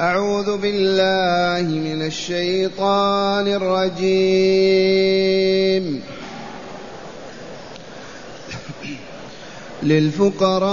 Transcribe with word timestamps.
أعوذ 0.00 0.56
بالله 0.56 1.68
من 1.78 2.02
الشيطان 2.02 3.48
الرجيم. 3.48 4.80
للفقراء 9.82 10.70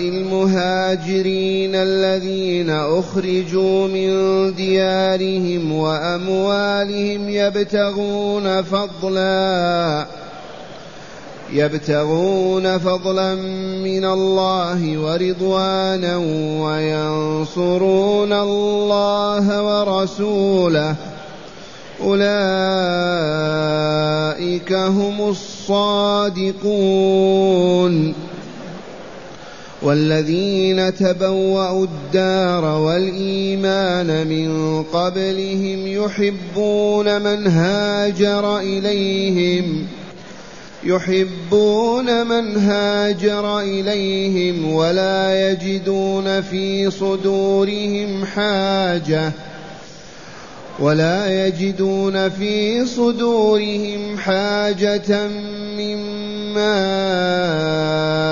المهاجرين 0.00 1.74
الذين 1.74 2.70
أخرجوا 2.70 3.88
من 3.88 4.10
ديارهم 4.54 5.72
وأموالهم 5.72 7.28
يبتغون 7.28 8.62
فضلاً 8.62 10.23
يبتغون 11.52 12.78
فضلا 12.78 13.34
من 13.84 14.04
الله 14.04 14.98
ورضوانا 14.98 16.16
وينصرون 16.62 18.32
الله 18.32 19.62
ورسوله. 19.62 20.94
أولئك 22.04 22.32
هم 24.72 25.28
الصادقون. 25.28 26.74
والذين 29.82 30.94
تبوأوا 30.94 31.86
الدار 31.86 32.64
والإيمان 32.64 34.26
من 34.26 34.82
قبلهم 34.82 35.86
يحبون 35.86 37.22
من 37.22 37.46
هاجر 37.46 38.58
إليهم 38.58 39.86
ۖ. 39.90 39.93
يحبون 40.84 42.26
من 42.26 42.56
هاجر 42.56 43.60
إليهم 43.60 44.72
ولا 44.72 45.50
يجدون 45.50 46.40
في 46.40 46.90
صدورهم 46.90 48.24
حاجة 48.24 49.32
ولا 50.78 51.46
يجدون 51.46 52.28
في 52.28 52.86
صدورهم 52.86 54.18
حاجة 54.18 55.28
مما 55.78 56.80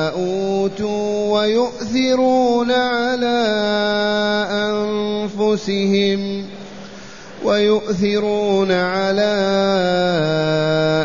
أوتوا 0.09 1.41
ويؤثرون 1.41 2.73
على 2.73 3.47
أنفسهم 4.51 6.45
ويؤثرون 7.45 8.73
على 8.73 9.35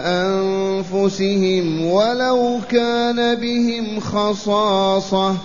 أنفسهم 0.06 1.86
ولو 1.86 2.60
كان 2.72 3.36
بهم 3.36 4.00
خصاصة. 4.00 5.36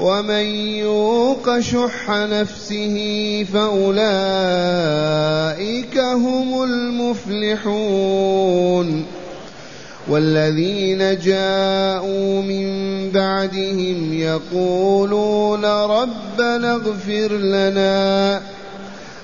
ومن 0.00 0.44
يوق 0.78 1.58
شح 1.58 2.10
نفسه 2.10 2.96
فأولئك 3.52 4.08
هم 5.98 6.62
المفلحون. 6.62 8.04
والذين 10.08 11.18
جاءوا 11.18 12.42
من 12.42 12.66
بعدهم 13.10 14.12
يقولون 14.12 15.64
ربنا 15.64 16.72
اغفر 16.74 17.32
لنا 17.32 18.42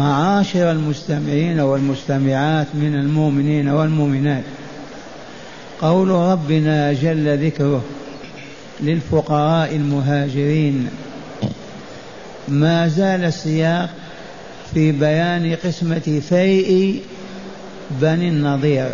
معاشر 0.00 0.70
المستمعين 0.70 1.60
والمستمعات 1.60 2.66
من 2.74 2.94
المؤمنين 2.94 3.68
والمؤمنات. 3.68 4.44
قول 5.80 6.08
ربنا 6.08 6.92
جل 6.92 7.46
ذكره 7.46 7.84
للفقراء 8.80 9.76
المهاجرين 9.76 10.88
ما 12.48 12.88
زال 12.88 13.24
السياق 13.24 13.90
في 14.74 14.92
بيان 14.92 15.56
قسمة 15.64 16.20
فيء 16.28 17.02
بني 17.90 18.28
النضير 18.28 18.90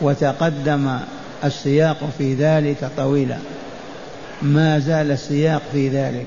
وتقدم 0.00 0.98
السياق 1.44 2.10
في 2.18 2.34
ذلك 2.34 2.90
طويلا. 2.96 3.38
ما 4.42 4.78
زال 4.78 5.10
السياق 5.10 5.62
في 5.72 5.88
ذلك. 5.88 6.26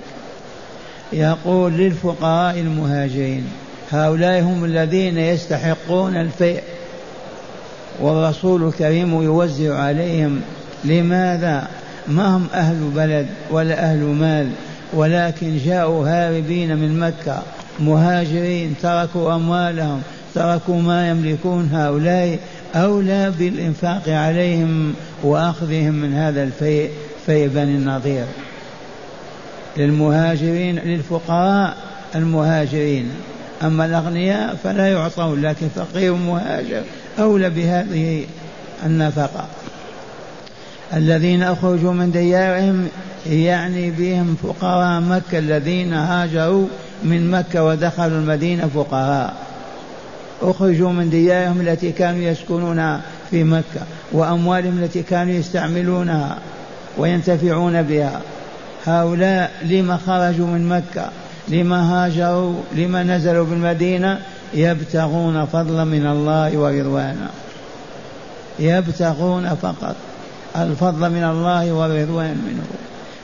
يقول 1.13 1.73
للفقراء 1.73 2.59
المهاجرين 2.59 3.43
هؤلاء 3.91 4.41
هم 4.41 4.65
الذين 4.65 5.17
يستحقون 5.17 6.17
الفيء 6.17 6.63
والرسول 7.99 8.67
الكريم 8.67 9.21
يوزع 9.23 9.79
عليهم. 9.79 10.41
لماذا؟ 10.85 11.67
ما 12.07 12.37
هم 12.37 12.47
أهل 12.53 12.91
بلد 12.95 13.27
ولا 13.51 13.91
أهل 13.91 13.99
مال 13.99 14.49
ولكن 14.93 15.57
جاءوا 15.65 16.07
هاربين 16.07 16.77
من 16.77 16.99
مكة 16.99 17.43
مهاجرين 17.79 18.75
تركوا 18.81 19.35
أموالهم 19.35 20.01
تركوا 20.35 20.81
ما 20.81 21.09
يملكون 21.09 21.69
هؤلاء 21.73 22.39
أولى 22.75 23.33
بالإنفاق 23.39 24.09
عليهم 24.09 24.93
وأخذهم 25.23 25.93
من 25.93 26.13
هذا 26.13 26.43
الفيء 26.43 26.89
في 27.25 27.47
بني 27.47 27.75
النضير 27.75 28.25
للمهاجرين 29.77 30.79
للفقراء 30.79 31.77
المهاجرين. 32.15 33.09
أما 33.63 33.85
الأغنياء 33.85 34.55
فلا 34.63 34.91
يعطون 34.91 35.41
لكن 35.41 35.67
فقير 35.75 36.13
مهاجر 36.13 36.81
أولى 37.19 37.49
بهذه 37.49 38.25
النفقة. 38.85 39.45
الذين 40.93 41.43
أخرجوا 41.43 41.93
من 41.93 42.11
ديارهم 42.11 42.87
يعني 43.29 43.91
بهم 43.91 44.35
فقراء 44.43 45.01
مكة 45.01 45.39
الذين 45.39 45.93
هاجروا 45.93 46.67
من 47.03 47.31
مكة 47.31 47.63
ودخلوا 47.63 48.19
المدينة 48.19 48.69
فقراء. 48.75 49.33
أخرجوا 50.41 50.91
من 50.91 51.09
ديارهم 51.09 51.61
التي 51.61 51.91
كانوا 51.91 52.21
يسكنونها 52.21 53.01
في 53.31 53.43
مكة 53.43 53.81
وأموالهم 54.11 54.83
التي 54.83 55.03
كانوا 55.03 55.33
يستعملونها 55.33 56.37
وينتفعون 56.97 57.81
بها. 57.81 58.21
هؤلاء 58.85 59.51
لما 59.63 59.97
خرجوا 60.07 60.47
من 60.47 60.69
مكة 60.69 61.09
لما 61.47 62.05
هاجروا 62.05 62.61
لما 62.75 63.03
نزلوا 63.03 63.45
بالمدينة 63.45 64.19
يبتغون 64.53 65.45
فضلا 65.45 65.83
من 65.83 66.07
الله 66.07 66.57
ورضوانا. 66.57 67.29
يبتغون 68.59 69.49
فقط 69.61 69.95
الفضل 70.55 71.09
من 71.09 71.23
الله 71.23 71.71
والرضوان 71.71 72.37
منه. 72.47 72.65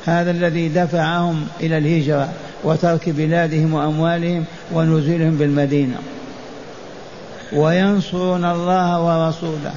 هذا 0.06 0.32
الذي 0.32 0.70
دفعهم 0.70 1.48
إلى 1.60 1.78
الهجرة 1.78 2.30
وترك 2.64 3.10
بلادهم 3.10 3.74
وأموالهم 3.74 4.46
ونزولهم 4.72 5.38
بالمدينة. 5.38 5.98
وينصرون 7.54 8.46
الله 8.46 9.02
ورسوله 9.02 9.74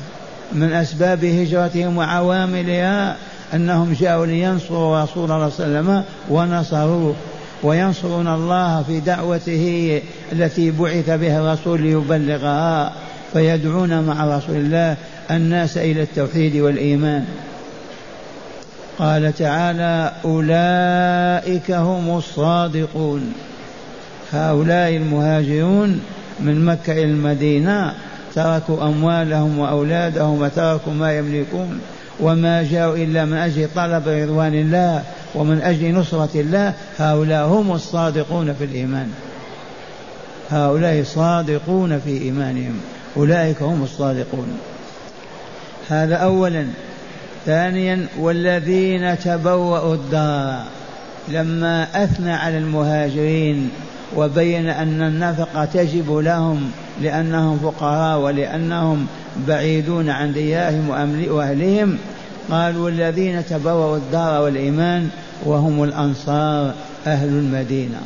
من 0.52 0.72
أسباب 0.72 1.24
هجرتهم 1.24 1.96
وعواملها 1.96 3.16
أنهم 3.54 3.96
جاءوا 4.00 4.26
لينصروا 4.26 5.02
رسول 5.02 5.32
الله 5.32 5.48
صلى 5.48 5.66
الله 5.66 5.78
عليه 5.78 5.88
وسلم 5.88 6.04
ونصروه 6.30 7.14
وينصرون 7.62 8.28
الله 8.28 8.82
في 8.82 9.00
دعوته 9.00 10.00
التي 10.32 10.70
بعث 10.70 11.10
بها 11.10 11.40
الرسول 11.40 11.82
ليبلغها 11.82 12.92
فيدعون 13.32 14.02
مع 14.02 14.36
رسول 14.36 14.56
الله 14.56 14.96
الناس 15.30 15.78
إلى 15.78 16.02
التوحيد 16.02 16.56
والإيمان. 16.56 17.24
قال 18.98 19.32
تعالى 19.34 20.12
أولئك 20.24 21.70
هم 21.70 22.16
الصادقون. 22.18 23.32
هؤلاء 24.32 24.96
المهاجرون 24.96 26.00
من 26.40 26.64
مكة 26.64 26.92
إلى 26.92 27.04
المدينة 27.04 27.94
تركوا 28.34 28.82
أموالهم 28.82 29.58
وأولادهم 29.58 30.42
وتركوا 30.42 30.92
ما 30.92 31.18
يملكون. 31.18 31.80
وما 32.20 32.62
جاءوا 32.62 32.96
إلا 32.96 33.24
من 33.24 33.36
أجل 33.36 33.68
طلب 33.74 34.08
رضوان 34.08 34.54
الله 34.54 35.02
ومن 35.34 35.60
أجل 35.62 35.94
نصرة 35.94 36.30
الله 36.34 36.74
هؤلاء 36.98 37.46
هم 37.46 37.72
الصادقون 37.72 38.54
في 38.54 38.64
الإيمان. 38.64 39.12
هؤلاء 40.50 41.02
صادقون 41.04 41.98
في 41.98 42.22
إيمانهم. 42.22 42.80
أولئك 43.16 43.62
هم 43.62 43.82
الصادقون. 43.82 44.58
هذا 45.88 46.16
أولا. 46.16 46.66
ثانيا 47.46 48.06
والذين 48.18 49.18
تبوأوا 49.18 49.94
الدار. 49.94 50.64
لما 51.28 52.04
أثنى 52.04 52.32
على 52.32 52.58
المهاجرين 52.58 53.70
وبين 54.16 54.68
أن 54.68 55.02
النفقة 55.02 55.64
تجب 55.64 56.12
لهم 56.12 56.70
لأنهم 57.02 57.58
فقراء 57.58 58.18
ولأنهم 58.18 59.06
بعيدون 59.36 60.10
عن 60.10 60.32
ديارهم 60.32 60.88
وأهلهم. 61.28 61.98
قالوا 62.50 62.90
الذين 62.90 63.46
تبوأوا 63.46 63.96
الدار 63.96 64.42
والإيمان 64.42 65.08
وهم 65.44 65.84
الأنصار 65.84 66.74
أهل 67.06 67.28
المدينة. 67.28 68.00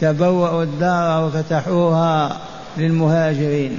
تبوأوا 0.00 0.62
الدار 0.62 1.24
وفتحوها 1.24 2.40
للمهاجرين. 2.76 3.78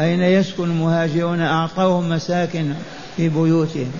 أين 0.00 0.22
يسكن 0.22 0.64
المهاجرون؟ 0.64 1.40
أعطوهم 1.40 2.08
مساكن 2.08 2.72
في 3.16 3.28
بيوتهم. 3.28 3.92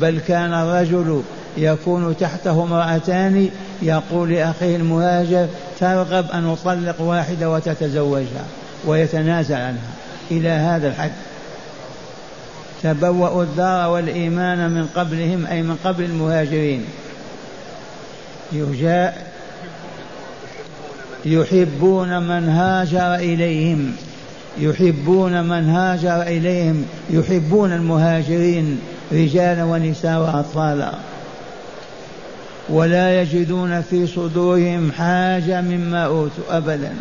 بل 0.00 0.20
كان 0.28 0.54
الرجل 0.54 1.22
يكون 1.56 2.16
تحته 2.16 2.62
امرأتان 2.62 3.50
يقول 3.82 4.30
لأخيه 4.30 4.76
المهاجر 4.76 5.46
ترغب 5.80 6.30
أن 6.30 6.46
أطلق 6.46 7.00
واحدة 7.00 7.50
وتتزوجها 7.50 8.44
ويتنازل 8.86 9.54
عنها. 9.54 9.90
إلى 10.30 10.48
هذا 10.48 10.88
الحد. 10.88 11.10
تبوأوا 12.82 13.42
الدار 13.42 13.90
والإيمان 13.90 14.70
من 14.70 14.86
قبلهم 14.86 15.46
أي 15.46 15.62
من 15.62 15.76
قبل 15.84 16.04
المهاجرين. 16.04 16.84
يجاء 18.52 19.32
يحبون 21.24 22.22
من 22.22 22.48
هاجر 22.48 23.14
إليهم. 23.14 23.96
يحبون 24.58 25.44
من 25.44 25.70
هاجر 25.70 26.22
إليهم. 26.22 26.84
يحبون 27.10 27.72
المهاجرين 27.72 28.80
رجالا 29.12 29.64
ونساء 29.64 30.20
وأطفالا. 30.20 30.92
ولا 32.68 33.22
يجدون 33.22 33.82
في 33.82 34.06
صدورهم 34.06 34.92
حاجة 34.92 35.60
مما 35.60 36.04
أوتوا 36.04 36.44
أبدا. 36.50 36.92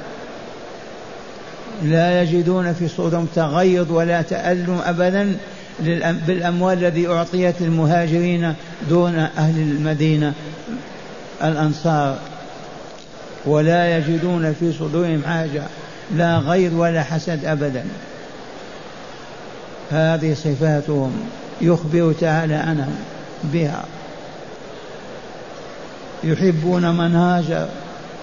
لا 1.84 2.22
يجدون 2.22 2.74
في 2.74 2.88
صدورهم 2.88 3.28
تغيظ 3.36 3.92
ولا 3.92 4.22
تألم 4.22 4.82
أبدا 4.86 5.38
بالأموال 6.28 6.78
الذي 6.78 7.08
أعطيت 7.08 7.62
المهاجرين 7.62 8.54
دون 8.90 9.16
أهل 9.16 9.60
المدينة 9.60 10.34
الأنصار. 11.44 12.18
ولا 13.46 13.98
يجدون 13.98 14.54
في 14.60 14.74
صدورهم 14.74 15.22
حاجة 15.28 15.64
لا 16.16 16.38
غير 16.38 16.74
ولا 16.74 17.04
حسد 17.04 17.46
أبدا. 17.46 17.86
هذه 19.92 20.34
صفاتهم 20.34 21.12
يخبر 21.62 22.14
تعالى 22.20 22.56
عنهم 22.56 22.96
بها. 23.44 23.84
يحبون 26.24 26.98
من 26.98 27.16
هاجر 27.16 27.68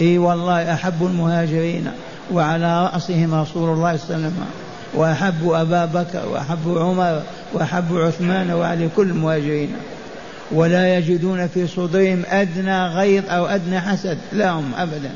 إي 0.01 0.19
والله 0.19 0.75
أحب 0.75 1.07
المهاجرين 1.07 1.91
وعلى 2.33 2.85
رأسهم 2.85 3.35
رسول 3.35 3.69
الله 3.75 3.97
صلى 3.97 4.17
الله 4.17 4.17
عليه 4.17 4.27
وسلم 4.27 4.35
وأحب 4.95 5.51
أبا 5.51 5.85
بكر 5.85 6.29
وأحب 6.29 6.79
عمر 6.79 7.23
وأحب 7.53 7.97
عثمان 7.97 8.51
وعلي 8.51 8.89
كل 8.97 9.11
المهاجرين. 9.11 9.73
ولا 10.53 10.97
يجدون 10.99 11.47
في 11.47 11.67
صدورهم 11.67 12.23
أدنى 12.31 12.87
غيظ 12.87 13.25
أو 13.29 13.47
أدنى 13.47 13.81
حسد 13.81 14.19
لهم 14.33 14.73
ابدا. 14.79 15.11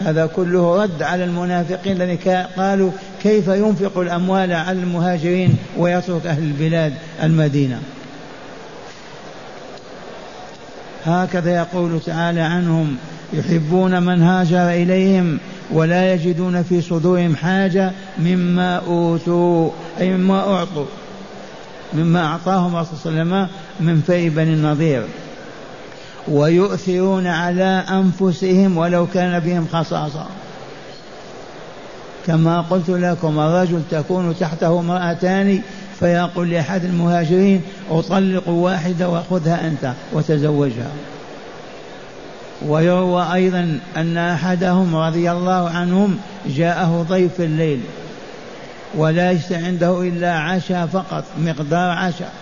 هذا 0.00 0.26
كله 0.26 0.82
رد 0.82 1.02
على 1.02 1.24
المنافقين 1.24 2.02
الذين 2.02 2.18
قالوا 2.56 2.90
كيف 3.22 3.48
ينفق 3.48 3.98
الأموال 3.98 4.52
على 4.52 4.78
المهاجرين 4.78 5.56
ويترك 5.76 6.26
أهل 6.26 6.42
البلاد 6.42 6.92
المدينة؟ 7.22 7.80
هكذا 11.08 11.56
يقول 11.56 12.00
تعالى 12.06 12.40
عنهم 12.40 12.96
يحبون 13.32 14.02
من 14.02 14.22
هاجر 14.22 14.70
إليهم 14.70 15.38
ولا 15.70 16.14
يجدون 16.14 16.62
في 16.62 16.80
صدورهم 16.80 17.36
حاجة 17.36 17.92
مما 18.18 18.76
أوتوا 18.76 19.70
أي 20.00 20.16
مما 20.16 20.38
أعطوا 20.40 20.86
مما 21.94 22.24
أعطاهم 22.24 22.76
الرسول 22.76 22.98
صلى 22.98 23.22
الله 23.22 23.34
عليه 23.34 23.44
وسلم 23.44 23.48
من 23.80 24.02
في 24.06 24.28
بني 24.28 24.54
النضير. 24.54 25.02
ويؤثرون 26.28 27.26
على 27.26 27.84
أنفسهم 27.90 28.78
ولو 28.78 29.06
كان 29.06 29.38
بهم 29.38 29.66
خصاصة. 29.72 30.26
كما 32.26 32.60
قلت 32.60 32.90
لكم 32.90 33.38
الرجل 33.38 33.82
تكون 33.90 34.34
تحته 34.40 34.80
امرأتان 34.80 35.60
فيقول 36.00 36.50
لأحد 36.50 36.84
المهاجرين 36.84 37.62
أطلق 37.90 38.48
واحدة 38.48 39.08
وخذها 39.08 39.66
أنت 39.66 39.92
وتزوجها. 40.12 40.90
ويروى 42.66 43.34
أيضا 43.34 43.78
أن 43.96 44.16
أحدهم 44.16 44.96
رضي 44.96 45.30
الله 45.32 45.70
عنهم 45.70 46.18
جاءه 46.46 47.06
ضيف 47.08 47.34
في 47.34 47.44
الليل 47.44 47.80
وليس 48.94 49.52
عنده 49.52 50.02
إلا 50.02 50.38
عشاء 50.38 50.86
فقط 50.86 51.24
مقدار 51.38 51.90
عشاء 51.90 52.32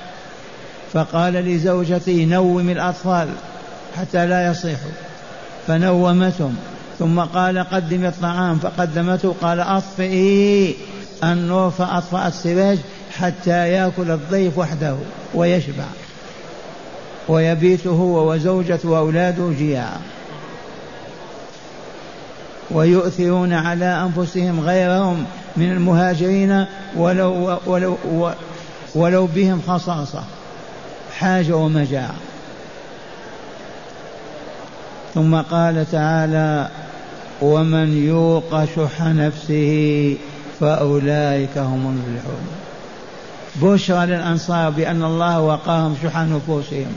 فقال 0.93 1.33
لزوجته 1.33 2.25
نوم 2.25 2.71
الأطفال 2.71 3.29
حتى 3.97 4.27
لا 4.27 4.51
يصيحوا. 4.51 4.91
فنومتهم 5.67 6.57
ثم 6.99 7.21
قال 7.21 7.59
قدم 7.59 8.05
الطعام 8.05 8.59
فقدمته 8.59 9.35
قال 9.43 9.61
أطفئي 9.61 10.75
النور 11.25 11.71
فأطفأ 11.71 12.29
السراج 12.29 12.79
حتى 13.21 13.71
يأكل 13.71 14.11
الضيف 14.11 14.59
وحده 14.59 14.97
ويشبع 15.35 15.85
ويبيت 17.29 17.87
هو 17.87 18.33
وزوجته 18.33 18.89
وأولاده 18.89 19.51
جياعا 19.59 20.01
ويؤثرون 22.71 23.53
على 23.53 23.85
أنفسهم 23.85 24.61
غيرهم 24.61 25.25
من 25.57 25.73
المهاجرين 25.73 26.67
ولو 26.97 27.59
ولو 27.67 27.97
ولو 28.95 29.27
بهم 29.27 29.63
خصاصة 29.69 30.23
حاجة 31.19 31.57
ومجاعه 31.57 32.15
ثم 35.15 35.37
قال 35.37 35.87
تعالى 35.93 36.69
ومن 37.43 38.07
يوق 38.07 38.65
شح 38.65 39.03
نفسه 39.03 40.17
فأولئك 40.61 41.59
هم 41.59 41.87
المفلحون. 41.87 42.66
بشرى 43.63 44.07
للأنصار 44.07 44.71
بأن 44.71 45.03
الله 45.03 45.41
وقاهم 45.41 45.97
شح 46.03 46.17
نفوسهم 46.17 46.93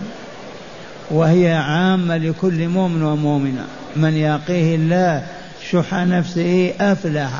وهي 1.11 1.53
عامة 1.53 2.17
لكل 2.17 2.67
مؤمن 2.67 3.03
ومؤمنة. 3.03 3.65
من 3.95 4.13
يقيه 4.13 4.75
الله 4.75 5.23
شح 5.71 5.93
نفسه 5.93 6.73
أفلح. 6.81 7.31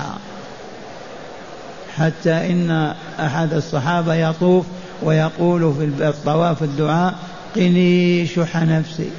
حتى 1.98 2.32
إن 2.32 2.94
أحد 3.20 3.54
الصحابة 3.54 4.14
يطوف 4.16 4.66
ويقول 5.04 5.74
في 5.74 6.08
الطواف 6.08 6.64
الدعاء 6.64 7.16
قني 7.56 8.28
شح 8.28 8.58
نفسي 8.58 9.10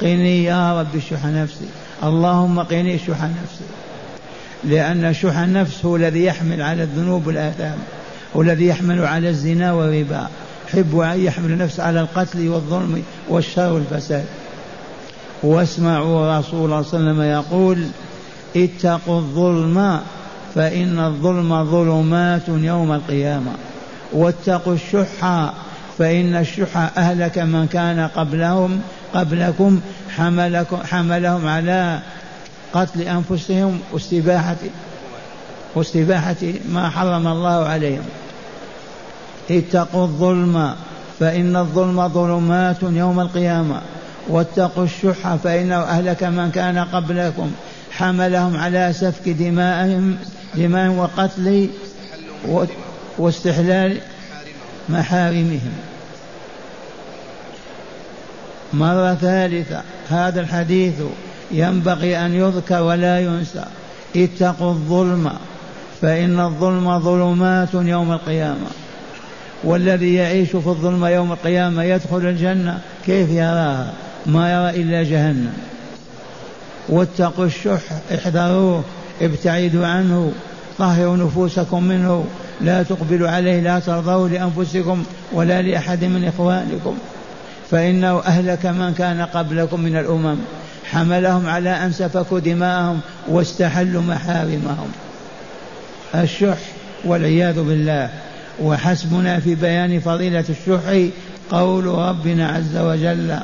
قني 0.00 0.44
يا 0.44 0.80
رب 0.80 1.00
شح 1.10 1.24
نفسي 1.24 1.68
اللهم 2.04 2.60
قني 2.60 2.98
شح 2.98 3.22
نفسي. 3.22 3.64
لأن 4.64 5.14
شح 5.14 5.36
النفس 5.36 5.84
هو 5.84 5.96
الذي 5.96 6.24
يحمل 6.24 6.62
على 6.62 6.82
الذنوب 6.82 7.26
والآثام. 7.26 7.78
والذي 8.34 8.66
يحمل 8.66 9.04
على 9.04 9.28
الزنا 9.28 9.72
والربا. 9.72 10.28
حب 10.72 10.98
أن 10.98 11.20
يحمل 11.20 11.50
النفس 11.52 11.80
على 11.80 12.00
القتل 12.00 12.48
والظلم 12.48 13.02
والشر 13.28 13.72
والفساد. 13.72 14.24
واسمعوا 15.42 16.38
رسول 16.38 16.64
الله 16.64 16.82
صلى 16.82 17.00
الله 17.00 17.06
عليه 17.10 17.20
وسلم 17.20 17.22
يقول 17.22 17.86
اتقوا 18.56 19.18
الظلم 19.18 20.00
فإن 20.54 20.98
الظلم 20.98 21.64
ظلمات 21.64 22.48
يوم 22.48 22.92
القيامة. 22.92 23.52
واتقوا 24.12 24.74
الشح 24.74 25.50
فإن 25.98 26.34
الشح 26.34 26.76
أهلك 26.76 27.38
من 27.38 27.66
كان 27.66 28.08
قبلهم 28.16 28.80
قبلكم 29.14 29.80
حملكم 30.16 30.76
حملهم 30.76 31.46
على 31.46 31.98
قتل 32.72 33.02
أنفسهم 33.02 33.80
واستباحة 33.92 34.56
واستباحة 35.76 36.36
ما 36.68 36.90
حرم 36.90 37.26
الله 37.26 37.64
عليهم. 37.64 38.04
اتقوا 39.50 40.02
الظلم 40.02 40.74
فإن 41.20 41.56
الظلم 41.56 42.08
ظلمات 42.08 42.82
يوم 42.82 43.20
القيامة. 43.20 43.80
واتقوا 44.28 44.84
الشح 44.84 45.34
فإنه 45.34 45.76
أهلك 45.76 46.24
من 46.24 46.50
كان 46.50 46.78
قبلكم. 46.78 47.50
حملهم 47.90 48.56
على 48.56 48.92
سفك 48.92 49.28
دمائهم 49.28 50.16
دمائهم 50.54 50.98
وقتل 50.98 51.68
واستحلال 53.18 53.98
محارمهم. 54.88 55.72
مرة 58.72 59.14
ثالثة 59.14 59.82
هذا 60.08 60.40
الحديث 60.40 60.94
ينبغي 61.50 62.18
أن 62.26 62.34
يذكر 62.34 62.82
ولا 62.82 63.20
ينسى. 63.20 63.64
اتقوا 64.16 64.70
الظلم. 64.70 65.30
فإن 66.02 66.40
الظلم 66.40 66.98
ظلمات 66.98 67.68
يوم 67.74 68.12
القيامة. 68.12 68.66
والذي 69.64 70.14
يعيش 70.14 70.48
في 70.48 70.66
الظلم 70.66 71.06
يوم 71.06 71.32
القيامة 71.32 71.82
يدخل 71.82 72.16
الجنة. 72.16 72.80
كيف 73.06 73.30
يراها؟ 73.30 73.92
ما 74.26 74.52
يرى 74.52 74.82
إلا 74.82 75.02
جهنم. 75.02 75.52
واتقوا 76.88 77.44
الشح 77.44 77.80
احذروه 78.14 78.84
ابتعدوا 79.22 79.86
عنه 79.86 80.32
طهروا 80.78 81.16
نفوسكم 81.16 81.84
منه. 81.84 82.24
لا 82.60 82.82
تقبلوا 82.82 83.30
عليه 83.30 83.60
لا 83.60 83.78
ترضوا 83.78 84.28
لأنفسكم 84.28 85.04
ولا 85.32 85.62
لأحد 85.62 86.04
من 86.04 86.24
إخوانكم. 86.24 86.98
فإنه 87.70 88.20
أهلك 88.20 88.66
من 88.66 88.94
كان 88.94 89.22
قبلكم 89.22 89.80
من 89.80 89.96
الأمم. 89.96 90.36
حملهم 90.90 91.46
على 91.46 91.70
أن 91.70 91.92
سفكوا 91.92 92.38
دماءهم 92.38 93.00
واستحلوا 93.28 94.02
محارمهم. 94.02 94.88
الشح 96.22 96.58
والعياذ 97.04 97.62
بالله. 97.62 98.10
وحسبنا 98.62 99.40
في 99.40 99.54
بيان 99.54 100.00
فضيلة 100.00 100.44
الشح 100.48 101.10
قول 101.50 101.84
ربنا 101.84 102.48
عز 102.48 102.76
وجل 102.76 103.38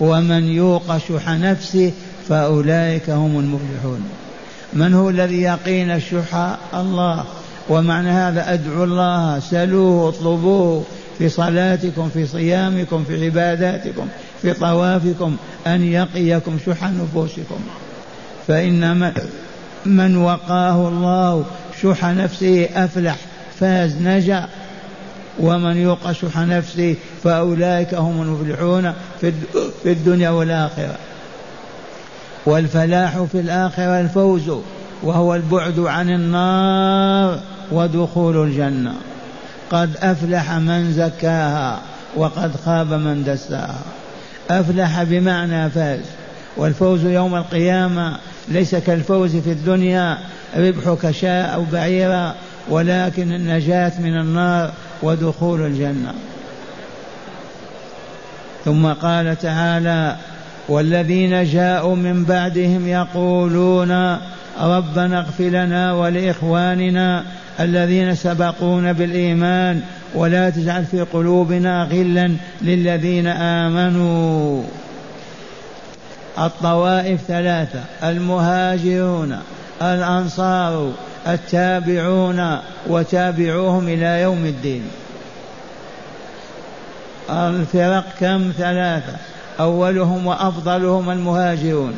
ومن 0.00 0.44
يوق 0.44 0.96
شح 0.96 1.28
نفسه 1.28 1.92
فأولئك 2.28 3.10
هم 3.10 3.38
المفلحون. 3.38 4.04
من 4.72 4.94
هو 4.94 5.10
الذي 5.10 5.42
يقينا 5.42 5.96
الشح؟ 5.96 6.56
الله. 6.74 7.24
ومعنى 7.68 8.10
هذا 8.10 8.52
أدعو 8.52 8.84
الله 8.84 9.38
سلوه 9.38 10.08
اطلبوه 10.08 10.84
في 11.18 11.28
صلاتكم 11.28 12.08
في 12.14 12.26
صيامكم 12.26 13.04
في 13.04 13.24
عباداتكم 13.24 14.08
في 14.42 14.52
طوافكم 14.52 15.36
أن 15.66 15.84
يقيكم 15.84 16.58
شح 16.66 16.90
نفوسكم. 16.90 17.60
فإن 18.48 19.12
من 19.86 20.16
وقاه 20.16 20.88
الله 20.88 21.44
شح 21.82 22.04
نفسه 22.04 22.68
أفلح 22.74 23.16
فاز 23.60 23.96
نجا. 24.02 24.48
ومن 25.40 25.76
يوق 25.76 26.12
شح 26.12 26.38
نفسه 26.38 26.96
فأولئك 27.24 27.94
هم 27.94 28.22
المفلحون 28.22 28.92
في 29.82 29.92
الدنيا 29.92 30.30
والآخرة. 30.30 30.96
والفلاح 32.46 33.22
في 33.32 33.40
الآخرة 33.40 34.00
الفوز 34.00 34.50
وهو 35.02 35.34
البعد 35.34 35.78
عن 35.78 36.10
النار 36.10 37.40
ودخول 37.72 38.48
الجنة. 38.48 38.94
قد 39.70 39.96
أفلح 39.96 40.52
من 40.52 40.92
زكاها 40.92 41.80
وقد 42.16 42.56
خاب 42.64 42.92
من 42.92 43.24
دساها. 43.24 43.80
أفلح 44.50 45.02
بمعنى 45.02 45.70
فاز. 45.70 46.00
والفوز 46.56 47.04
يوم 47.04 47.34
القيامة 47.34 48.16
ليس 48.48 48.74
كالفوز 48.74 49.36
في 49.36 49.52
الدنيا 49.52 50.18
ربحك 50.56 51.10
شاء 51.10 51.54
أو 51.54 51.64
بعيرا 51.72 52.34
ولكن 52.68 53.32
النجاة 53.32 53.92
من 54.00 54.20
النار 54.20 54.72
ودخول 55.02 55.66
الجنة. 55.66 56.12
ثم 58.64 58.86
قال 58.86 59.38
تعالى 59.38 60.16
والذين 60.68 61.44
جاءوا 61.44 61.96
من 61.96 62.24
بعدهم 62.24 62.88
يقولون 62.88 64.18
ربنا 64.60 65.18
اغفر 65.18 65.44
لنا 65.44 65.92
ولإخواننا 65.92 67.24
الذين 67.60 68.14
سبقونا 68.14 68.92
بالإيمان 68.92 69.80
ولا 70.14 70.50
تجعل 70.50 70.84
في 70.84 71.00
قلوبنا 71.00 71.82
غلا 71.82 72.32
للذين 72.62 73.26
آمنوا. 73.26 74.62
الطوائف 76.38 77.20
ثلاثة 77.28 77.80
المهاجرون 78.02 79.38
الأنصار 79.82 80.92
التابعون 81.26 82.58
وتابعوهم 82.86 83.88
إلى 83.88 84.20
يوم 84.20 84.46
الدين. 84.46 84.82
الفرق 87.30 88.04
كم؟ 88.20 88.52
ثلاثة 88.58 89.16
أولهم 89.60 90.26
وأفضلهم 90.26 91.10
المهاجرون 91.10 91.94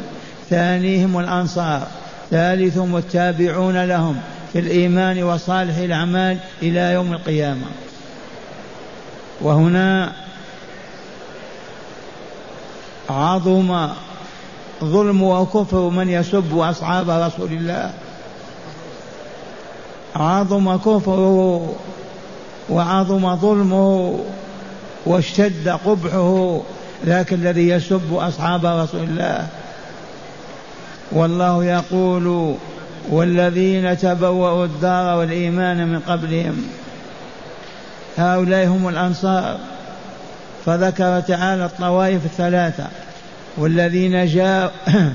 ثانيهم 0.51 1.19
الأنصار 1.19 1.87
ثالثهم 2.31 2.97
التابعون 2.97 3.85
لهم 3.85 4.17
في 4.53 4.59
الإيمان 4.59 5.23
وصالح 5.23 5.77
الأعمال 5.77 6.39
إلى 6.63 6.81
يوم 6.93 7.13
القيامة. 7.13 7.67
وهنا 9.41 10.13
عظم 13.11 13.89
ظلم 14.85 15.23
وكفر 15.23 15.89
من 15.89 16.09
يسب 16.09 16.59
أصحاب 16.59 17.11
رسول 17.11 17.53
الله. 17.53 17.91
عظم 20.17 20.77
كفره 20.77 21.73
وعظم 22.71 23.37
ظلمه 23.37 24.19
واشتد 25.07 25.69
قبحه 25.69 26.61
ذاك 27.07 27.33
الذي 27.33 27.69
يسب 27.69 28.15
أصحاب 28.15 28.67
رسول 28.67 29.03
الله. 29.03 29.47
والله 31.13 31.65
يقول 31.65 32.55
والذين 33.11 33.99
تبوأوا 33.99 34.65
الدار 34.65 35.19
والإيمان 35.19 35.89
من 35.89 36.01
قبلهم 36.01 36.67
هؤلاء 38.17 38.67
هم 38.67 38.89
الأنصار. 38.89 39.59
فذكر 40.67 41.21
تعالى 41.21 41.65
الطوائف 41.65 42.25
الثلاثة. 42.25 42.87
والذين 43.57 44.27
جاءوا 44.27 44.71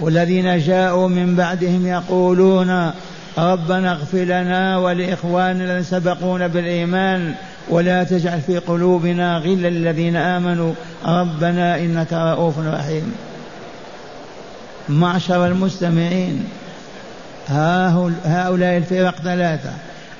والذين 0.00 0.58
جاءوا 0.58 1.08
من 1.08 1.36
بعدهم 1.36 1.86
يقولون 1.86 2.90
ربنا 3.38 3.92
اغفر 3.92 4.18
لنا 4.18 4.76
ولإخواننا 4.78 5.64
الذين 5.64 5.82
سبقونا 5.82 6.46
بالإيمان 6.46 7.34
ولا 7.68 8.04
تجعل 8.04 8.40
في 8.40 8.58
قلوبنا 8.58 9.38
غلا 9.38 9.68
للذين 9.68 10.16
آمنوا 10.16 10.72
ربنا 11.06 11.78
إنك 11.78 12.12
رؤوف 12.12 12.58
رحيم. 12.58 13.12
معشر 14.88 15.46
المستمعين 15.46 16.44
هؤلاء 18.24 18.76
الفرق 18.76 19.14
ثلاثة. 19.24 19.70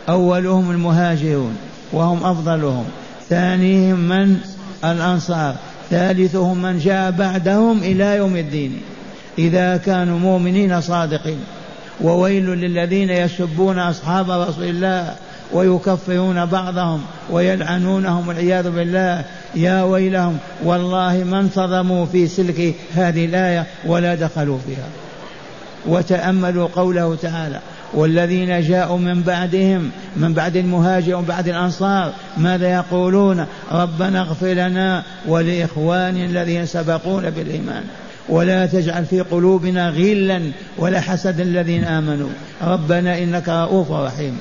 أولهم 0.09 0.71
المهاجرون 0.71 1.57
وهم 1.93 2.25
أفضلهم. 2.25 2.85
ثانيهم 3.29 3.99
من؟ 3.99 4.37
الأنصار. 4.85 5.55
ثالثهم 5.91 6.63
من 6.63 6.79
جاء 6.79 7.11
بعدهم 7.11 7.79
إلى 7.83 8.17
يوم 8.17 8.37
الدين. 8.37 8.81
إذا 9.39 9.77
كانوا 9.77 10.19
مؤمنين 10.19 10.81
صادقين. 10.81 11.39
وويل 12.01 12.47
للذين 12.47 13.11
يسبون 13.11 13.79
أصحاب 13.79 14.31
رسول 14.31 14.65
الله 14.65 15.15
ويكفرون 15.53 16.47
بعضهم 16.47 17.03
ويلعنونهم 17.31 18.29
والعياذ 18.29 18.71
بالله. 18.71 19.25
يا 19.55 19.83
ويلهم 19.83 20.39
والله 20.65 21.25
ما 21.25 21.41
انتظموا 21.41 22.07
في 22.07 22.27
سلك 22.27 22.75
هذه 22.95 23.25
الآية 23.25 23.67
ولا 23.87 24.15
دخلوا 24.15 24.59
فيها. 24.67 24.89
وتأملوا 25.87 26.69
قوله 26.77 27.17
تعالى 27.23 27.61
والذين 27.95 28.61
جاءوا 28.61 28.99
من 28.99 29.23
بعدهم 29.23 29.91
من 30.17 30.35
بعد 30.35 30.57
المهاجر 30.57 31.15
ومن 31.15 31.25
بعد 31.25 31.49
الأنصار 31.49 32.13
ماذا 32.37 32.73
يقولون؟ 32.73 33.47
ربنا 33.73 34.21
اغفر 34.21 34.47
لنا 34.47 35.03
ولإخواننا 35.27 36.25
الذين 36.25 36.67
سبقونا 36.67 37.31
بالإيمان. 37.31 37.83
ولا 38.29 38.67
تجعل 38.67 39.05
في 39.05 39.21
قلوبنا 39.21 39.89
غلا 39.89 40.43
ولا 40.79 41.01
حسد 41.01 41.41
الذين 41.41 41.85
آمنوا. 41.85 42.29
ربنا 42.63 43.19
إنك 43.19 43.49
رؤوف 43.49 43.91
رحيم. 43.91 44.39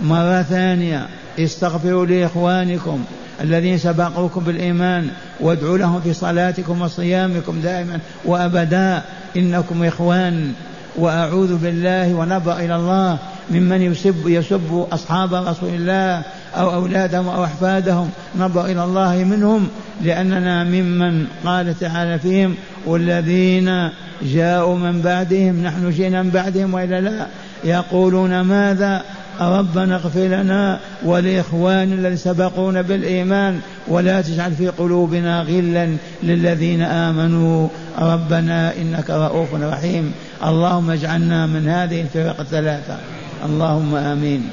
مرة 0.00 0.42
ثانية 0.42 1.06
استغفروا 1.38 2.06
لإخوانكم 2.06 3.04
الذين 3.40 3.78
سبقوكم 3.78 4.40
بالإيمان 4.40 5.08
وادعوا 5.40 5.78
لهم 5.78 6.00
في 6.00 6.14
صلاتكم 6.14 6.82
وصيامكم 6.82 7.60
دائما 7.60 7.98
وأبدا. 8.24 9.02
إنكم 9.36 9.84
إخوان. 9.84 10.52
وأعوذ 10.96 11.56
بالله 11.56 12.14
ونبأ 12.14 12.64
إلى 12.64 12.76
الله 12.76 13.18
ممن 13.50 13.82
يسب 13.82 14.28
يسب 14.28 14.86
أصحاب 14.92 15.34
رسول 15.34 15.68
الله 15.68 16.22
أو 16.56 16.74
أولادهم 16.74 17.28
أو 17.28 17.44
أحفادهم. 17.44 18.10
نبأ 18.38 18.64
إلى 18.64 18.84
الله 18.84 19.24
منهم 19.24 19.68
لأننا 20.02 20.64
ممن 20.64 21.26
قال 21.44 21.78
تعالى 21.78 22.18
فيهم 22.18 22.54
والذين 22.86 23.88
جاءوا 24.22 24.76
من 24.76 25.00
بعدهم. 25.02 25.62
نحن 25.62 25.90
جئنا 25.90 26.22
من 26.22 26.30
بعدهم 26.30 26.74
وإلا 26.74 27.00
لا. 27.00 27.26
يقولون 27.64 28.40
ماذا؟ 28.40 29.02
ربنا 29.40 29.94
اغفر 29.94 30.20
لنا 30.20 30.78
ولإخواننا 31.04 31.94
الذين 31.94 32.16
سبقونا 32.16 32.82
بالإيمان 32.82 33.60
ولا 33.88 34.20
تجعل 34.20 34.52
في 34.52 34.68
قلوبنا 34.68 35.40
غلا 35.42 35.96
للذين 36.22 36.82
آمنوا. 36.82 37.68
ربنا 37.98 38.72
إنك 38.76 39.10
رؤوف 39.10 39.54
رحيم. 39.54 40.12
اللهم 40.44 40.90
اجعلنا 40.90 41.46
من 41.46 41.68
هذه 41.68 42.00
الفرق 42.00 42.40
الثلاثة. 42.40 42.98
اللهم 43.44 43.94
آمين. 43.94 44.50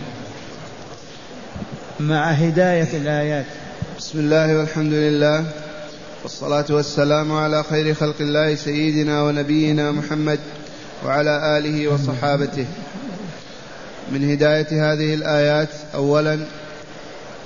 مع 2.00 2.32
هداية 2.32 2.98
الآيات. 2.98 3.46
بسم 3.98 4.20
الله 4.20 4.58
والحمد 4.58 4.94
لله 4.94 5.46
والصلاة 6.24 6.66
والسلام 6.70 7.32
على 7.32 7.64
خير 7.64 7.94
خلق 7.94 8.16
الله 8.20 8.56
سيدنا 8.56 9.22
ونبينا 9.22 9.92
محمد 9.92 10.40
وعلى 11.06 11.58
آله 11.58 11.88
وصحابته. 11.88 12.66
من 14.12 14.32
هداية 14.32 14.92
هذه 14.94 15.14
الآيات 15.14 15.70
أولا 15.96 16.40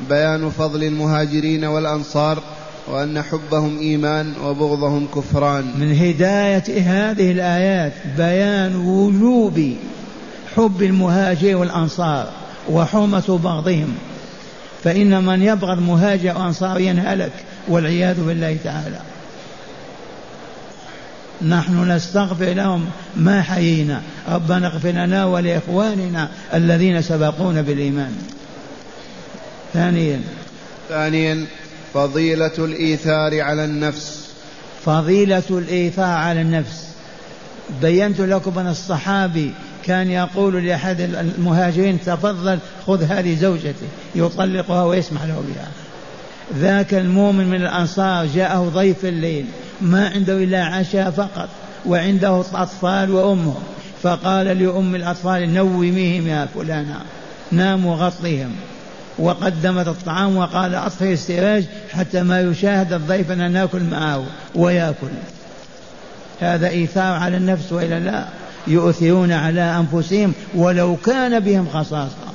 بيان 0.10 0.50
فضل 0.50 0.84
المهاجرين 0.84 1.66
والأنصار 1.66 2.44
وأن 2.92 3.22
حبهم 3.22 3.80
إيمان 3.80 4.34
وبغضهم 4.44 5.08
كفران. 5.16 5.66
من 5.80 5.96
هداية 5.96 6.82
هذه 6.82 7.32
الآيات 7.32 7.94
بيان 8.18 8.76
وجوب 8.76 9.76
حب 10.56 10.84
المهاجر 10.84 11.56
والأنصار 11.56 12.30
وحرمة 12.70 13.40
بغضهم 13.44 13.96
فإن 14.84 15.26
من 15.26 15.42
يبغض 15.42 15.80
مهاجر 15.80 16.38
وأنصاريا 16.38 17.04
هلك 17.08 17.32
والعياذ 17.68 18.24
بالله 18.24 18.58
تعالى. 18.64 19.00
نحن 21.48 21.92
نستغفر 21.92 22.46
لهم 22.46 22.86
ما 23.16 23.42
حيينا. 23.42 24.02
ربنا 24.30 24.68
اغفر 24.68 24.90
لنا 24.90 25.26
ولإخواننا 25.26 26.30
الذين 26.54 27.02
سبقونا 27.02 27.62
بالإيمان. 27.62 28.16
ثانيا. 29.74 30.22
ثانيا 30.90 31.46
فضيلة 31.94 32.52
الإيثار 32.58 33.42
على 33.42 33.66
النفس. 33.66 34.30
فضيلة 34.86 35.44
الإيثار 35.50 36.18
على 36.18 36.42
النفس. 36.42 36.88
بينت 37.82 38.22
لكم 38.22 38.60
أن 38.60 38.68
الصحابي 38.68 39.52
كان 39.86 40.12
يقول 40.12 40.66
لأحد 40.66 41.02
المهاجرين 41.02 42.00
تفضل 42.06 42.60
خذ 42.88 43.04
هذه 43.04 43.36
زوجتي 43.36 43.86
يطلقها 44.16 44.84
ويسمح 44.84 45.24
له 45.24 45.44
بها. 45.48 45.68
ذاك 46.60 46.94
المؤمن 46.94 47.48
من 47.48 47.62
الأنصار 47.62 48.26
جاءه 48.26 48.72
ضيف 48.76 49.06
الليل 49.06 49.46
ما 49.82 50.10
عنده 50.10 50.34
إلا 50.34 50.66
عشاء 50.66 51.12
فقط 51.12 51.50
وعنده 51.86 52.40
أطفال 52.54 53.12
وأمه. 53.12 53.56
فقال 54.04 54.46
لأم 54.46 54.96
الأطفال 54.96 55.54
نوميهم 55.54 56.28
يا 56.28 56.48
فلانة 56.56 57.00
ناموا 57.52 57.96
غطيهم. 57.96 58.56
وقدمت 59.20 59.88
الطعام 59.88 60.38
وقال 60.38 60.76
أطفئ 60.76 61.14
السراج 61.14 61.66
حتى 61.92 62.24
ما 62.24 62.42
يشاهد 62.42 62.94
الضيف 62.94 63.32
أن 63.32 63.52
نأكل 63.52 63.84
معه 63.84 64.26
ويأكل. 64.56 65.08
هذا 66.40 66.70
إيثار 66.70 67.14
على 67.14 67.38
النفس 67.38 67.72
وإلا 67.72 68.00
لا 68.00 68.26
يؤثرون 68.68 69.32
على 69.32 69.62
أنفسهم 69.62 70.34
ولو 70.56 70.96
كان 70.96 71.40
بهم 71.40 71.68
خصاصة. 71.74 72.32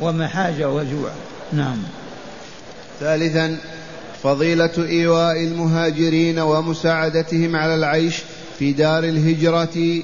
وما 0.00 0.28
حاجة 0.28 0.70
وجوع. 0.70 1.10
نعم. 1.52 1.76
ثالثا 3.00 3.56
فضيلة 4.22 4.70
إيواء 4.78 5.42
المهاجرين 5.42 6.38
ومساعدتهم 6.38 7.56
على 7.56 7.74
العيش 7.74 8.22
في 8.58 8.72
دار 8.72 9.04
الهجرة 9.04 10.02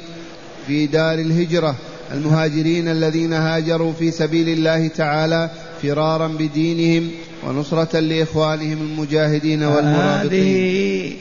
في 0.67 0.87
دار 0.87 1.15
الهجرة. 1.15 1.75
المهاجرين 2.13 2.89
الذين 2.89 3.33
هاجروا 3.33 3.93
في 3.93 4.11
سبيل 4.11 4.49
الله 4.49 4.89
تعالى 4.89 5.51
فرارا 5.83 6.29
بدينهم 6.29 7.11
ونصرة 7.47 8.01
لإخوانهم 8.01 8.79
المجاهدين 8.83 9.63
والمرابطين 9.63 10.31
هذه 10.33 11.13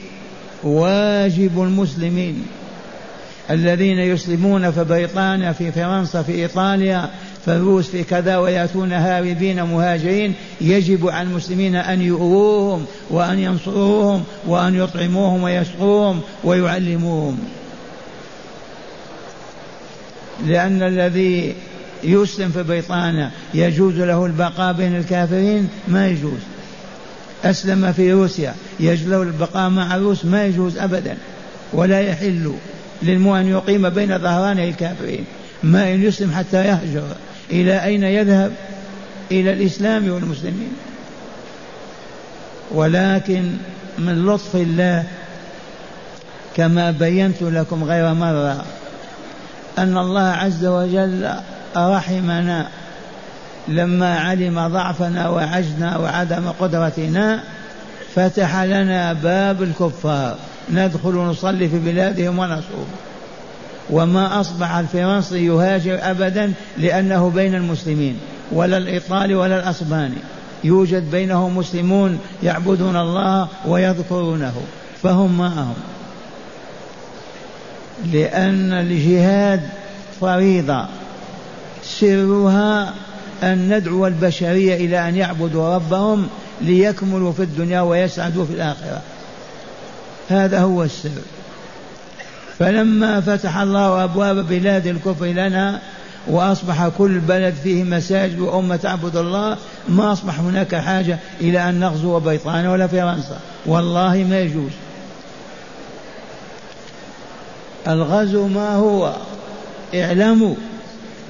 واجب 0.64 1.62
المسلمين 1.64 2.46
الذين 3.50 4.00
يسلمون 4.00 4.72
في 4.72 4.84
بريطانيا 4.84 5.52
في 5.52 5.72
فرنسا 5.72 6.22
في 6.22 6.32
إيطاليا 6.32 7.10
فالروس 7.46 7.88
في 7.88 8.04
كذا 8.04 8.38
ويأتون 8.38 8.92
هاربين 8.92 9.64
مهاجرين. 9.64 10.34
يجب 10.62 11.08
على 11.08 11.28
المسلمين 11.28 11.76
أن 11.76 12.02
يؤووهم 12.02 12.86
وأن 13.10 13.40
ينصروهم 13.40 14.24
وأن 14.48 14.76
يطعموهم 14.76 15.44
ويسقوهم 15.44 16.22
ويعلموهم. 16.44 17.40
لأن 20.46 20.84
الذي 20.84 21.56
يسلم 22.04 22.50
في 22.50 22.64
بريطانيا 22.64 23.32
يجوز 23.54 23.96
له 23.96 24.26
البقاء 24.26 24.74
بين 24.74 24.96
الكافرين؟ 24.96 25.70
ما 25.88 26.08
يجوز. 26.08 26.40
أسلم 27.46 27.92
في 27.92 28.14
روسيا 28.14 28.56
يجوز 28.80 29.08
له 29.08 29.22
البقاء 29.22 29.70
مع 29.70 29.96
الروس؟ 29.96 30.26
ما 30.26 30.46
يجوز 30.46 30.78
أبدا. 30.78 31.18
ولا 31.74 32.02
يحل 32.02 32.54
للمؤمن 33.04 33.40
أن 33.40 33.48
يقيم 33.48 33.90
بين 33.90 34.18
ظهراني 34.18 34.70
الكافرين. 34.70 35.26
ما 35.64 35.94
إن 35.94 36.04
يسلم 36.04 36.32
حتى 36.32 36.66
يهجر. 36.66 37.04
إلى 37.52 37.84
أين 37.84 38.04
يذهب؟ 38.04 38.52
إلى 39.32 39.54
الإسلام 39.54 40.12
والمسلمين 40.12 40.74
ولكن 42.72 43.52
من 43.98 44.26
لطف 44.26 44.56
الله 44.56 45.04
كما 46.56 46.92
بينت 46.92 47.42
لكم 47.42 47.84
غير 47.84 48.14
مرة 48.14 48.66
أن 49.78 49.98
الله 49.98 50.22
عز 50.22 50.66
وجل 50.66 51.30
رحمنا 51.78 52.68
لما 53.68 54.20
علم 54.20 54.68
ضعفنا 54.68 55.30
وعجزنا 55.30 55.98
وعدم 55.98 56.50
قدرتنا 56.60 57.44
فتح 58.16 58.64
لنا 58.64 59.14
باب 59.14 59.64
الكفار. 59.64 60.36
ندخل 60.74 61.14
نصلي 61.16 61.70
في 61.70 61.80
بلادهم 61.80 62.40
ونصوم. 62.40 62.88
وما 63.90 64.42
أصبح 64.42 64.76
الفرنسي 64.76 65.46
يهاجر 65.46 66.00
أبدا 66.02 66.54
لأنه 66.78 67.30
بين 67.30 67.56
المسلمين 67.56 68.18
ولا 68.52 68.78
الإيطالي 68.78 69.36
ولا 69.36 69.60
الأسباني. 69.60 70.18
يوجد 70.64 71.12
بينهم 71.12 71.58
مسلمون 71.58 72.20
يعبدون 72.44 72.96
الله 72.96 73.48
ويذكرونه 73.66 74.54
فهم 75.04 75.38
معهم. 75.38 75.76
لأن 78.06 78.74
الجهاد 78.74 79.62
فريضة. 80.22 80.86
سرها 81.88 82.94
أن 83.44 83.74
ندعو 83.74 84.08
البشرية 84.08 84.76
إلى 84.76 85.10
أن 85.10 85.16
يعبدوا 85.16 85.76
ربهم 85.76 86.28
ليكملوا 86.62 87.32
في 87.32 87.44
الدنيا 87.44 87.82
ويسعدوا 87.82 88.46
في 88.46 88.54
الآخرة. 88.54 89.02
هذا 90.30 90.60
هو 90.60 90.84
السر. 90.84 91.10
فلما 92.60 93.22
فتح 93.22 93.58
الله 93.58 94.04
أبواب 94.04 94.48
بلاد 94.48 94.88
الكفر 94.88 95.26
لنا 95.26 95.82
وأصبح 96.28 96.88
كل 96.98 97.20
بلد 97.20 97.54
فيه 97.64 97.84
مساجد 97.84 98.40
وأمة 98.40 98.76
تعبد 98.76 99.16
الله 99.16 99.58
ما 99.90 100.12
أصبح 100.12 100.40
هناك 100.40 100.76
حاجة 100.76 101.20
إلى 101.42 101.70
أن 101.70 101.80
نغزو 101.80 102.20
بريطانيا 102.20 102.70
ولا 102.70 102.88
فرنسا. 102.88 103.40
والله 103.66 104.26
ما 104.30 104.40
يجوز. 104.40 104.72
الغزو 107.88 108.48
ما 108.48 108.76
هو؟ 108.76 109.14
اعلموا. 109.96 110.56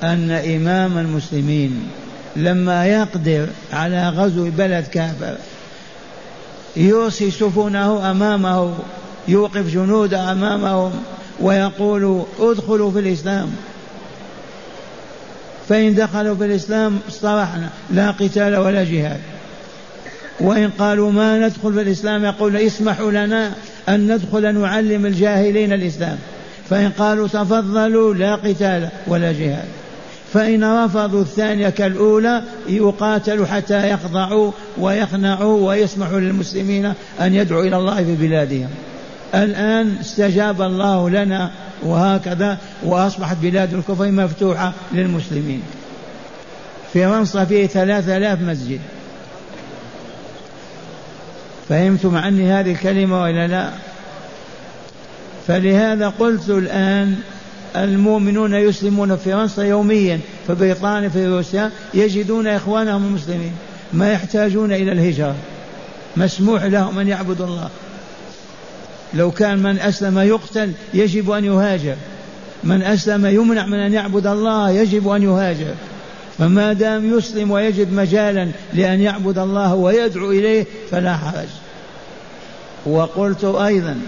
أن 0.03 0.31
إمام 0.31 0.97
المسلمين 0.97 1.89
لما 2.36 2.86
يقدر 2.86 3.47
على 3.73 4.10
غزو 4.10 4.49
بلد 4.57 4.88
كافر 4.88 5.38
يرسي 6.75 7.31
سفنه 7.31 8.12
أمامه 8.12 8.73
يوقف 9.27 9.73
جنوده 9.73 10.31
أمامهم 10.31 10.91
ويقول 11.39 12.23
ادخلوا 12.39 12.91
في 12.91 12.99
الإسلام. 12.99 13.55
فإن 15.69 15.95
دخلوا 15.95 16.36
في 16.36 16.45
الإسلام 16.45 16.99
اصطلحنا 17.10 17.69
لا 17.89 18.12
قتال 18.12 18.55
ولا 18.55 18.83
جهاد. 18.83 19.19
وإن 20.39 20.69
قالوا 20.69 21.12
ما 21.12 21.38
ندخل 21.38 21.73
في 21.73 21.81
الإسلام 21.81 22.23
يقول 22.23 22.57
اسمحوا 22.57 23.12
لنا 23.12 23.51
أن 23.89 24.13
ندخل 24.13 24.60
نعلم 24.62 25.05
الجاهلين 25.05 25.73
الإسلام. 25.73 26.17
فإن 26.69 26.89
قالوا 26.89 27.27
تفضلوا 27.27 28.13
لا 28.13 28.36
قتال 28.36 28.89
ولا 29.07 29.31
جهاد. 29.31 29.67
فإن 30.33 30.63
رفضوا 30.63 31.21
الثانية 31.21 31.69
كالأولى 31.69 32.43
يقاتلوا 32.67 33.45
حتى 33.45 33.89
يخضعوا 33.89 34.51
ويخنعوا 34.77 35.67
ويسمحوا 35.67 36.19
للمسلمين 36.19 36.93
أن 37.21 37.33
يدعوا 37.33 37.63
إلى 37.63 37.77
الله 37.77 37.95
في 37.95 38.15
بلادهم. 38.15 38.69
الآن 39.35 39.95
استجاب 40.01 40.61
الله 40.61 41.09
لنا 41.09 41.51
وهكذا 41.83 42.57
وأصبحت 42.83 43.37
بلاد 43.41 43.73
الكفر 43.73 44.11
مفتوحة 44.11 44.73
للمسلمين. 44.93 45.61
فرنسا 46.93 47.45
فيه 47.45 47.67
ثلاثة 47.67 48.17
آلاف 48.17 48.41
مسجد. 48.41 48.79
فهمتم 51.69 52.17
عني 52.17 52.51
هذه 52.51 52.71
الكلمة 52.71 53.21
ولا 53.21 53.47
لا؟ 53.47 53.69
فلهذا 55.47 56.09
قلت 56.09 56.49
الآن 56.49 57.15
المؤمنون 57.75 58.53
يسلمون 58.53 59.15
في 59.15 59.32
فرنسا 59.32 59.63
يوميا 59.63 60.19
في 60.47 60.56
بريطانيا 60.56 61.10
في 61.10 61.27
روسيا 61.27 61.71
يجدون 61.93 62.47
إخوانهم 62.47 63.06
المسلمين 63.06 63.51
ما 63.93 64.12
يحتاجون 64.12 64.71
إلى 64.71 64.91
الهجرة. 64.91 65.36
مسموح 66.17 66.63
لهم 66.63 66.99
أن 66.99 67.08
يعبدوا 67.08 67.45
الله. 67.45 67.69
لو 69.13 69.32
كان 69.32 69.60
من 69.60 69.80
أسلم 69.80 70.19
يقتل 70.19 70.71
يجب 70.93 71.32
أن 71.32 71.45
يهاجر. 71.45 71.95
من 72.63 72.82
أسلم 72.82 73.25
يمنع 73.25 73.65
من 73.65 73.80
أن 73.80 73.93
يعبد 73.93 74.27
الله 74.27 74.69
يجب 74.69 75.10
أن 75.10 75.23
يهاجر. 75.23 75.73
فما 76.38 76.73
دام 76.73 77.17
يسلم 77.17 77.51
ويجد 77.51 77.93
مجالا 77.93 78.47
لأن 78.73 79.01
يعبد 79.01 79.38
الله 79.38 79.75
ويدعو 79.75 80.32
إليه 80.32 80.65
فلا 80.91 81.17
حرج. 81.17 81.47
وقلت 82.86 83.43
أيضا 83.43 83.99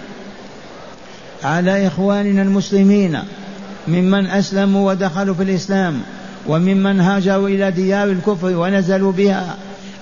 على 1.43 1.87
إخواننا 1.87 2.41
المسلمين 2.41 3.19
ممن 3.87 4.27
أسلموا 4.27 4.91
ودخلوا 4.91 5.35
في 5.35 5.43
الإسلام 5.43 6.01
وممن 6.47 7.01
هاجروا 7.01 7.49
إلى 7.49 7.71
ديار 7.71 8.07
الكفر 8.07 8.57
ونزلوا 8.57 9.11
بها 9.11 9.55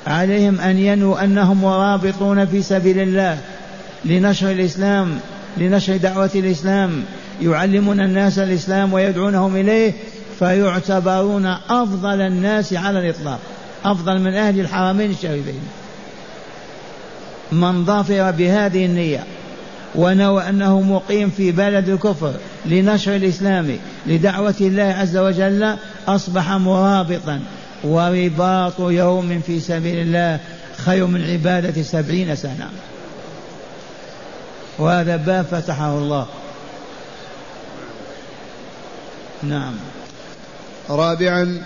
عليهم 0.08 0.60
أن 0.60 0.78
ينووا 0.78 1.24
أنهم 1.24 1.62
مرابطون 1.62 2.46
في 2.46 2.62
سبيل 2.62 3.00
الله 3.00 3.38
لنشر 4.06 4.52
الإسلام 4.52 5.20
لنشر 5.58 5.98
دعوة 5.98 6.32
الإسلام 6.36 7.04
يعلمون 7.42 8.00
الناس 8.00 8.40
الإسلام 8.40 8.94
ويدعونهم 8.94 9.56
إليه 9.56 9.94
فيعتبرون 10.40 11.46
أفضل 11.70 12.22
الناس 12.22 12.74
على 12.74 13.00
الإطلاق 13.00 13.40
أفضل 13.86 14.22
من 14.22 14.34
أهل 14.34 14.60
الحرمين 14.60 15.12
الشريفين. 15.12 15.62
من 17.52 17.86
ظفر 17.86 18.32
بهذه 18.32 18.86
النية 18.86 19.24
ونوى 19.96 20.50
أنه 20.50 20.82
مقيم 20.82 21.30
في 21.30 21.52
بلد 21.52 21.90
الكفر 21.90 22.34
لنشر 22.66 23.16
الإسلام 23.16 23.78
لدعوة 24.06 24.56
الله 24.62 24.84
عز 24.84 25.18
وجل 25.18 25.76
أصبح 26.08 26.52
مرابطا. 26.52 27.40
ورباط 27.84 28.80
يوم 28.80 29.42
في 29.48 29.60
سبيل 29.60 29.98
الله 29.98 30.40
خير 30.78 31.06
من 31.06 31.32
عبادة 31.32 31.82
سبعين 31.84 32.36
سنة. 32.36 32.70
وهذا 34.80 35.16
باب 35.16 35.46
فتحه 35.52 35.98
الله. 35.98 36.28
نعم. 39.44 39.74
رابعا 40.90 41.62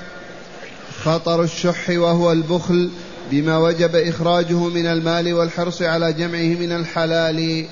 خطر 1.04 1.44
الشح 1.44 1.90
وهو 1.90 2.32
البخل 2.32 2.90
بما 3.32 3.58
وجب 3.58 3.96
إخراجه 3.96 4.58
من 4.58 4.86
المال 4.86 5.34
والحرص 5.34 5.82
على 5.82 6.14
جمعه 6.14 6.60
من 6.60 6.72
الحلال 6.72 7.66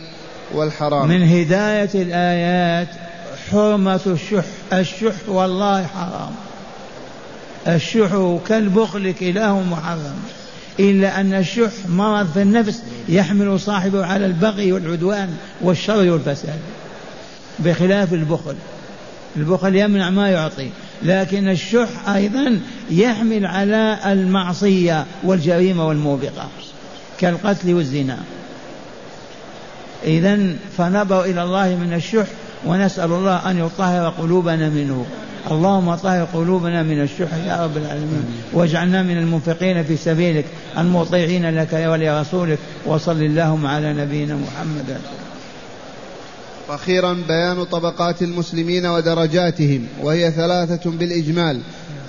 والحرام. 0.54 1.08
من 1.08 1.24
هداية 1.24 1.90
الآيات 1.96 3.09
حرمة 3.52 4.00
الشح 4.08 4.46
الشح 4.74 5.14
والله 5.28 5.86
حرام. 5.88 6.32
الشح 7.68 8.40
كالبخل 8.48 9.12
كلاه 9.12 9.62
محرم. 9.62 10.20
إلا 10.80 11.20
أن 11.22 11.34
الشح 11.34 11.72
مرض 11.90 12.32
في 12.34 12.42
النفس 12.42 12.84
يحمل 13.10 13.60
صاحبه 13.60 14.06
على 14.06 14.26
البغي 14.26 14.72
والعدوان 14.72 15.38
والشر 15.62 16.12
والفساد 16.12 16.60
بخلاف 17.60 18.14
البخل. 18.14 18.56
البخل 19.38 19.76
يمنع 19.76 20.10
ما 20.10 20.30
يعطي 20.30 20.70
لكن 21.04 21.50
الشح 21.50 22.10
أيضا 22.10 22.60
يحمل 22.92 23.46
على 23.46 24.00
المعصية 24.06 25.06
والجريمة 25.24 25.88
والموبقة 25.88 26.48
كالقتل 27.20 27.74
والزنا. 27.74 28.18
إذا 30.04 30.40
فنبر 30.78 31.24
إلى 31.24 31.44
الله 31.44 31.76
من 31.76 31.94
الشح 31.94 32.26
ونسأل 32.66 33.12
الله 33.12 33.52
أن 33.52 33.58
يطهر 33.58 34.10
قلوبنا 34.10 34.70
منه. 34.70 35.06
اللهم 35.52 35.96
طهر 35.96 36.28
قلوبنا 36.34 36.84
من 36.84 37.02
الشح 37.02 37.34
يا 37.48 37.64
رب 37.64 37.78
العالمين. 37.78 38.26
واجعلنا 38.54 39.04
من 39.04 39.18
المنفقين 39.18 39.84
في 39.84 39.98
سبيلك 39.98 40.46
المطيعين 40.78 41.50
لك 41.60 41.74
ولرسولك. 41.74 42.58
وصل 42.86 43.22
اللهم 43.22 43.66
على 43.66 43.94
نبينا 43.94 44.36
محمد. 44.36 44.98
وأخيرا 46.70 47.18
بيان 47.28 47.64
طبقات 47.64 48.22
المسلمين 48.22 48.86
ودرجاتهم. 48.86 49.88
وهي 50.02 50.32
ثلاثة 50.32 50.92
بالإجمال. 50.92 51.60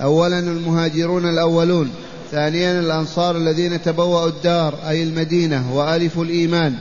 اولا 0.01 0.39
المهاجرون 0.39 1.29
الأولون. 1.29 1.91
ثانيا 2.31 2.79
الأنصار 2.79 3.37
الذين 3.37 3.81
تبوأوا 3.81 4.27
الدار 4.27 4.73
أي 4.87 5.03
المدينة 5.03 5.73
وألفوا 5.73 6.23
الإيمان. 6.23 6.75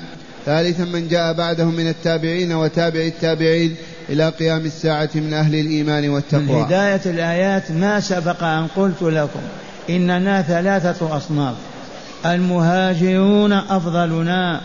ثالثا 0.46 0.84
من 0.84 1.08
جاء 1.08 1.32
بعدهم 1.32 1.74
من 1.74 1.88
التابعين 1.88 2.52
وتابع 2.52 3.00
التابعين 3.00 3.76
إلى 4.08 4.28
قيام 4.28 4.60
الساعة 4.60 5.10
من 5.14 5.34
أهل 5.34 5.54
الإيمان 5.54 6.08
والتقوى. 6.08 6.42
من 6.42 6.62
هداية 6.62 7.00
الآيات 7.06 7.70
ما 7.70 8.00
سبق 8.00 8.42
أن 8.42 8.66
قلت 8.76 9.02
لكم. 9.02 9.40
إننا 9.90 10.42
ثلاثة 10.42 11.16
أصناف. 11.16 11.54
المهاجرون 12.26 13.52
أفضلنا 13.52 14.60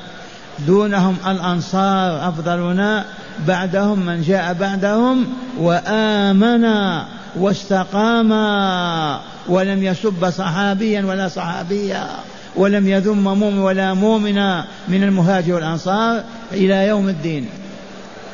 دونهم 0.67 1.17
الأنصار 1.27 2.29
أفضلنا 2.29 3.05
بعدهم 3.47 4.05
من 4.05 4.21
جاء 4.21 4.53
بعدهم 4.53 5.27
وآمنا 5.59 7.05
واستقاما 7.35 9.19
ولم 9.47 9.83
يسب 9.83 10.29
صحابيا 10.29 11.05
ولا 11.05 11.27
صحابيا. 11.27 12.07
ولم 12.55 12.87
يذم 12.87 13.23
مؤمن 13.23 13.57
ولا 13.57 13.93
مؤمنا 13.93 14.65
من 14.87 15.03
المهاجر 15.03 15.53
والأنصار 15.53 16.23
إلى 16.51 16.87
يوم 16.87 17.09
الدين. 17.09 17.49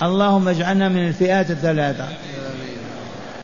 اللهم 0.04 0.48
اجعلنا 0.48 0.90
من 0.90 1.08
الفئات 1.08 1.52
الثلاثة. 1.52 2.06